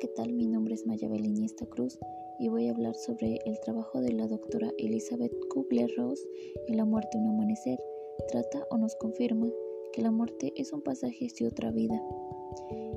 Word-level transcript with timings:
¿qué 0.00 0.08
tal? 0.08 0.32
Mi 0.32 0.48
nombre 0.48 0.74
es 0.74 0.84
Maya 0.84 1.08
Beliniesta 1.08 1.64
Cruz 1.64 1.96
y 2.40 2.48
voy 2.48 2.66
a 2.66 2.72
hablar 2.72 2.96
sobre 2.96 3.38
el 3.44 3.60
trabajo 3.60 4.00
de 4.00 4.12
la 4.12 4.26
doctora 4.26 4.72
Elizabeth 4.78 5.32
Kubler-Ross 5.48 6.26
en 6.66 6.76
La 6.76 6.84
muerte 6.84 7.16
un 7.18 7.28
amanecer. 7.28 7.78
Trata 8.28 8.66
o 8.70 8.78
nos 8.78 8.96
confirma 8.96 9.46
que 9.92 10.02
la 10.02 10.10
muerte 10.10 10.52
es 10.56 10.72
un 10.72 10.82
pasaje 10.82 11.28
de 11.38 11.46
otra 11.46 11.70
vida 11.70 12.02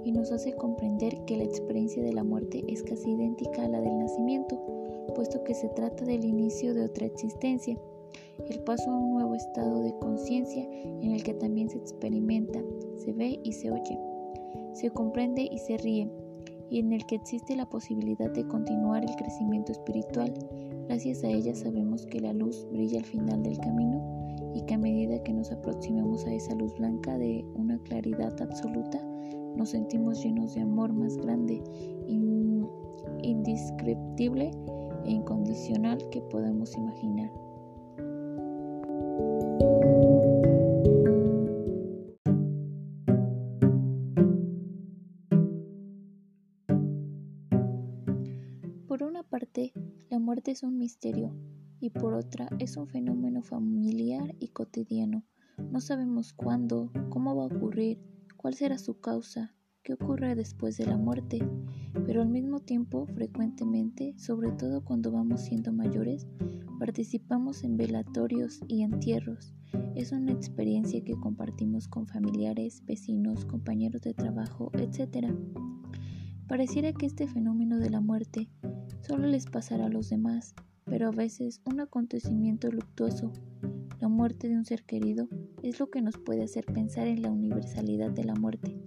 y 0.04 0.12
nos 0.12 0.32
hace 0.32 0.56
comprender 0.56 1.14
que 1.26 1.38
la 1.38 1.44
experiencia 1.44 2.02
de 2.02 2.12
la 2.12 2.24
muerte 2.24 2.64
es 2.68 2.82
casi 2.82 3.12
idéntica 3.12 3.66
a 3.66 3.70
la 3.70 3.80
del 3.80 4.00
nacimiento, 4.00 4.60
puesto 5.14 5.44
que 5.44 5.54
se 5.54 5.70
trata 5.70 6.06
del 6.06 6.26
inicio 6.26 6.74
de 6.74 6.86
otra 6.86 7.06
existencia, 7.06 7.78
el 8.50 8.64
paso 8.64 8.90
a 8.90 8.98
un 8.98 9.14
nuevo 9.14 9.36
estado 9.36 9.84
de 9.84 9.94
conciencia 10.00 10.64
en 10.64 11.12
el 11.12 11.24
que 11.24 11.36
también 11.36 11.70
se 11.70 11.78
experimenta, 11.78 12.60
se 12.98 13.14
ve 13.14 13.40
y 13.44 13.54
se 13.54 13.70
oye, 13.70 14.00
se 14.74 14.90
comprende 14.90 15.44
y 15.44 15.60
se 15.60 15.78
ríe 15.78 16.10
y 16.70 16.80
en 16.80 16.92
el 16.92 17.06
que 17.06 17.16
existe 17.16 17.56
la 17.56 17.70
posibilidad 17.70 18.32
de 18.32 18.48
continuar 18.48 19.04
el 19.04 19.16
crecimiento 19.16 19.72
espiritual. 19.72 20.34
Gracias 20.88 21.24
a 21.24 21.28
ella 21.28 21.56
sabemos 21.56 22.06
que 22.08 22.20
la 22.20 22.34
luz 22.34 22.68
brilla 22.72 23.00
al 23.00 23.06
final 23.06 23.44
del 23.44 23.58
camino 23.60 24.04
y 24.54 24.62
que 24.62 24.74
a 24.76 24.78
medida 24.78 25.22
que 25.24 25.34
nos 25.34 25.52
aproximamos 25.52 26.26
a 26.26 26.34
esa 26.34 26.56
luz 26.56 26.76
blanca 26.78 27.18
de 27.18 27.46
una 27.56 27.78
claridad 27.80 28.34
absoluta, 28.42 29.00
nos 29.56 29.70
sentimos 29.70 30.24
llenos 30.24 30.56
de 30.56 30.62
amor 30.62 30.94
más 30.94 31.18
grande, 31.18 31.64
indescriptible 33.22 34.52
e 35.06 35.12
incondicional 35.12 35.98
que 36.10 36.22
podemos 36.22 36.76
imaginar. 36.76 37.32
Muerte 50.24 50.52
es 50.52 50.64
un 50.64 50.78
misterio 50.78 51.36
y 51.82 51.90
por 51.90 52.14
otra 52.14 52.48
es 52.58 52.78
un 52.78 52.88
fenómeno 52.88 53.44
familiar 53.44 54.34
y 54.40 54.48
cotidiano. 54.48 55.26
No 55.70 55.82
sabemos 55.82 56.32
cuándo, 56.32 56.92
cómo 57.10 57.36
va 57.36 57.44
a 57.44 57.48
ocurrir, 57.48 58.00
cuál 58.38 58.54
será 58.54 58.78
su 58.78 59.00
causa, 59.02 59.54
qué 59.84 59.94
ocurre 59.94 60.34
después 60.36 60.78
de 60.78 60.86
la 60.86 60.98
muerte, 60.98 61.46
pero 62.06 62.22
al 62.22 62.30
mismo 62.30 62.62
tiempo, 62.62 63.06
frecuentemente, 63.06 64.16
sobre 64.18 64.54
todo 64.54 64.86
cuando 64.86 65.12
vamos 65.12 65.42
siendo 65.42 65.74
mayores, 65.74 66.26
participamos 66.80 67.66
en 67.66 67.76
velatorios 67.76 68.62
y 68.70 68.84
entierros. 68.84 69.54
Es 69.96 70.14
una 70.14 70.32
experiencia 70.32 71.04
que 71.04 71.20
compartimos 71.20 71.90
con 71.90 72.08
familiares, 72.08 72.82
vecinos, 72.86 73.44
compañeros 73.46 74.02
de 74.02 74.14
trabajo, 74.14 74.72
etc. 74.76 75.34
Pareciera 76.54 76.94
que 76.94 77.08
este 77.08 77.28
fenómeno 77.28 77.80
de 77.80 77.90
la 77.90 78.00
muerte 78.00 78.48
solo 79.02 79.26
les 79.26 79.48
pasará 79.48 79.88
a 79.88 79.90
los 79.90 80.12
demás, 80.12 80.54
pero 80.86 81.08
a 81.08 81.12
veces 81.12 81.64
un 81.66 81.80
acontecimiento 81.80 82.70
luctuoso, 82.70 83.34
la 84.00 84.08
muerte 84.08 84.50
de 84.50 84.58
un 84.58 84.64
ser 84.64 84.84
querido, 84.84 85.28
es 85.64 85.80
lo 85.80 85.90
que 85.90 86.04
nos 86.04 86.20
puede 86.20 86.44
hacer 86.44 86.66
pensar 86.66 87.08
en 87.08 87.24
la 87.24 87.32
universalidad 87.32 88.12
de 88.12 88.26
la 88.26 88.36
muerte. 88.36 88.78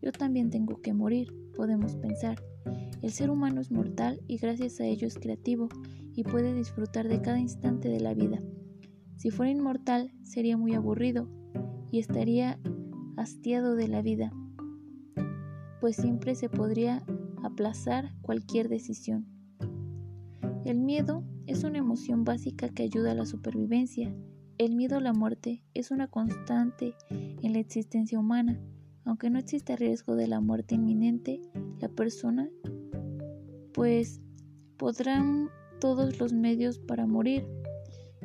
Yo 0.00 0.10
también 0.10 0.50
tengo 0.50 0.82
que 0.82 0.94
morir, 0.94 1.32
podemos 1.54 1.94
pensar. 1.94 2.42
El 3.02 3.12
ser 3.12 3.30
humano 3.30 3.60
es 3.60 3.70
mortal 3.70 4.20
y 4.26 4.38
gracias 4.38 4.80
a 4.80 4.86
ello 4.86 5.06
es 5.06 5.14
creativo 5.14 5.68
y 6.16 6.24
puede 6.24 6.52
disfrutar 6.52 7.06
de 7.06 7.22
cada 7.22 7.38
instante 7.38 7.88
de 7.88 8.00
la 8.00 8.14
vida. 8.14 8.42
Si 9.14 9.30
fuera 9.30 9.52
inmortal 9.52 10.10
sería 10.24 10.56
muy 10.56 10.74
aburrido 10.74 11.28
y 11.92 12.00
estaría 12.00 12.58
hastiado 13.16 13.76
de 13.76 13.86
la 13.86 14.02
vida, 14.02 14.32
pues 15.82 15.96
siempre 15.96 16.36
se 16.36 16.48
podría 16.48 17.02
aplazar 17.42 18.14
cualquier 18.22 18.68
decisión. 18.68 19.26
El 20.64 20.78
miedo 20.78 21.24
es 21.46 21.64
una 21.64 21.78
emoción 21.78 22.24
básica 22.24 22.68
que 22.68 22.84
ayuda 22.84 23.12
a 23.12 23.14
la 23.14 23.26
supervivencia. 23.26 24.14
El 24.58 24.76
miedo 24.76 24.96
a 24.96 25.00
la 25.00 25.12
muerte 25.12 25.64
es 25.74 25.90
una 25.90 26.08
constante 26.08 26.94
en 27.10 27.52
la 27.52 27.58
existencia 27.58 28.18
humana. 28.18 28.60
Aunque 29.04 29.28
no 29.28 29.38
exista 29.38 29.74
riesgo 29.74 30.14
de 30.14 30.28
la 30.28 30.40
muerte 30.40 30.76
inminente, 30.76 31.40
la 31.80 31.88
persona 31.88 32.48
pues 33.72 34.20
podrán 34.76 35.48
todos 35.80 36.20
los 36.20 36.32
medios 36.32 36.78
para 36.78 37.06
morir. 37.06 37.44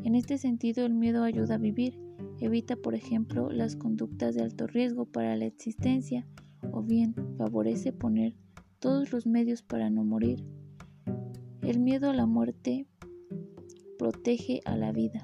En 0.03 0.13
este 0.13 0.38
sentido, 0.38 0.85
el 0.85 0.94
miedo 0.94 1.23
ayuda 1.23 1.56
a 1.56 1.57
vivir. 1.57 2.00
Evita, 2.39 2.75
por 2.75 2.94
ejemplo, 2.94 3.50
las 3.50 3.75
conductas 3.75 4.35
de 4.35 4.44
alto 4.44 4.67
riesgo 4.67 5.06
para 5.06 5.35
la 5.35 5.45
existencia 5.45 6.27
o 6.72 6.83
bien 6.83 7.16
favorece 7.38 7.94
poner 7.94 8.35
todos 8.79 9.11
los 9.11 9.25
medios 9.25 9.61
para 9.61 9.89
no 9.89 10.03
morir. 10.03 10.43
El 11.61 11.79
miedo 11.79 12.09
a 12.09 12.13
la 12.13 12.25
muerte 12.25 12.85
protege 13.97 14.61
a 14.65 14.75
la 14.75 14.91
vida. 14.91 15.21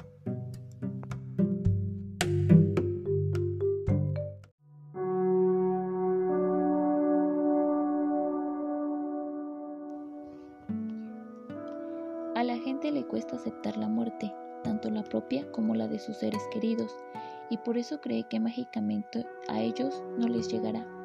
A 12.35 12.43
la 12.43 12.57
gente 12.57 12.91
le 12.91 13.05
cuesta 13.05 13.35
aceptar 13.35 13.77
la 13.77 13.87
muerte, 13.87 14.33
tanto 14.63 14.89
la 14.89 15.03
propia 15.03 15.49
como 15.51 15.75
la 15.75 15.87
de 15.87 15.99
sus 15.99 16.17
seres 16.17 16.41
queridos, 16.51 16.93
y 17.49 17.57
por 17.57 17.77
eso 17.77 18.01
cree 18.01 18.27
que 18.27 18.39
mágicamente 18.39 19.25
a 19.47 19.61
ellos 19.61 20.03
no 20.17 20.27
les 20.27 20.49
llegará. 20.49 21.02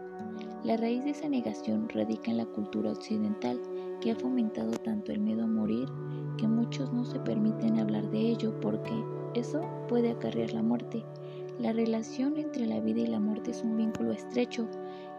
La 0.65 0.77
raíz 0.77 1.05
de 1.05 1.11
esa 1.11 1.29
negación 1.29 1.89
radica 1.89 2.31
en 2.31 2.37
la 2.39 2.47
cultura 2.47 2.93
occidental, 2.93 3.61
que 4.01 4.11
ha 4.11 4.17
fomentado 4.17 4.73
tanto 4.73 5.13
el 5.13 5.21
miedo 5.21 5.45
a 5.45 5.47
morir 5.47 5.89
que 6.37 6.49
muchos 6.49 6.93
no 6.93 7.05
se 7.05 7.19
permiten 7.21 7.79
hablar 7.79 8.11
de 8.11 8.19
ello 8.19 8.59
porque 8.61 8.93
eso 9.35 9.61
puede 9.89 10.11
acarrear 10.11 10.53
la 10.53 10.63
muerte. 10.63 11.05
La 11.59 11.73
relación 11.73 12.37
entre 12.37 12.67
la 12.67 12.81
vida 12.81 13.01
y 13.01 13.07
la 13.07 13.21
muerte 13.21 13.51
es 13.51 13.63
un 13.63 13.77
vínculo 13.77 14.13
estrecho 14.13 14.69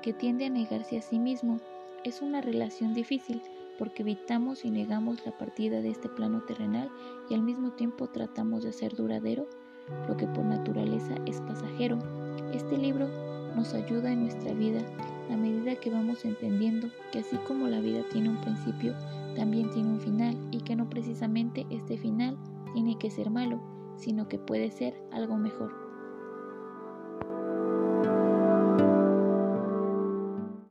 que 0.02 0.14
tiende 0.14 0.46
a 0.46 0.50
negarse 0.50 0.98
a 0.98 1.02
sí 1.02 1.20
mismo. 1.20 1.60
Es 2.04 2.22
una 2.22 2.42
relación 2.42 2.94
difícil 2.94 3.42
porque 3.78 4.04
evitamos 4.04 4.66
y 4.66 4.72
negamos 4.72 5.26
la 5.26 5.38
partida 5.38 5.82
de 5.82 5.90
este 5.90 6.10
plano 6.10 6.42
terrenal 6.44 6.90
y 7.30 7.34
al 7.34 7.42
mismo 7.42 7.72
tiempo 7.72 8.08
tratamos 8.08 8.64
de 8.64 8.70
hacer 8.70 8.96
duradero 8.96 9.48
lo 10.08 10.16
que 10.16 10.28
por 10.28 10.46
naturaleza 10.46 11.16
es 11.26 11.42
pasajero. 11.42 12.00
Este 12.54 12.78
libro 12.78 13.08
nos 13.56 13.74
ayuda 13.74 14.12
en 14.12 14.22
nuestra 14.22 14.54
vida 14.54 14.82
a 15.30 15.38
medida 15.38 15.76
que 15.76 15.92
vamos 15.92 16.26
entendiendo 16.26 16.90
que 17.12 17.20
así 17.20 17.38
como 17.48 17.68
la 17.68 17.80
vida 17.80 18.04
tiene 18.12 18.30
un 18.30 18.42
principio, 18.42 18.96
también 19.36 19.70
tiene 19.70 19.90
un 19.90 20.02
final 20.02 20.36
y 20.52 20.62
que 20.62 20.76
no 20.76 20.90
precisamente 20.90 21.66
este 21.70 21.98
final 21.98 22.38
tiene 22.74 22.98
que 22.98 23.12
ser 23.12 23.30
malo, 23.30 23.62
sino 23.98 24.28
que 24.28 24.40
puede 24.40 24.72
ser 24.72 24.96
algo 25.12 25.38
mejor. 25.38 25.89